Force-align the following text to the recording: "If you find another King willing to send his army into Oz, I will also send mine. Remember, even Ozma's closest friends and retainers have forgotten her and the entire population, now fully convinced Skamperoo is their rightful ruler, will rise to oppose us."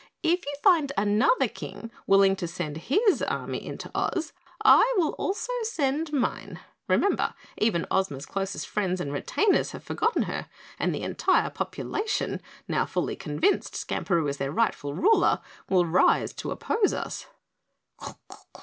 "If 0.23 0.43
you 0.47 0.55
find 0.63 0.91
another 0.97 1.47
King 1.47 1.91
willing 2.07 2.35
to 2.37 2.47
send 2.47 2.89
his 2.89 3.21
army 3.21 3.63
into 3.63 3.91
Oz, 3.93 4.33
I 4.65 4.95
will 4.97 5.11
also 5.19 5.51
send 5.61 6.11
mine. 6.11 6.59
Remember, 6.87 7.35
even 7.59 7.85
Ozma's 7.91 8.25
closest 8.25 8.67
friends 8.67 8.99
and 8.99 9.13
retainers 9.13 9.73
have 9.73 9.83
forgotten 9.83 10.23
her 10.23 10.47
and 10.79 10.91
the 10.91 11.03
entire 11.03 11.51
population, 11.51 12.41
now 12.67 12.87
fully 12.87 13.15
convinced 13.15 13.75
Skamperoo 13.75 14.27
is 14.27 14.37
their 14.37 14.51
rightful 14.51 14.95
ruler, 14.95 15.39
will 15.69 15.85
rise 15.85 16.33
to 16.33 16.49
oppose 16.49 16.93
us." 16.93 17.27